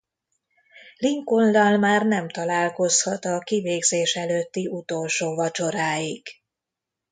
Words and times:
Lincolnnal 0.97 1.77
már 1.77 2.05
nem 2.05 2.29
találkozhat 2.29 3.25
a 3.25 3.39
kivégzés 3.39 4.15
előtti 4.15 4.67
utolsó 4.67 5.35
vacsoráig. 5.35 6.25